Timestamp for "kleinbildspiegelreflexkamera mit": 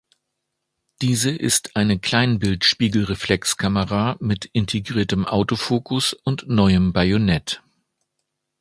1.99-4.45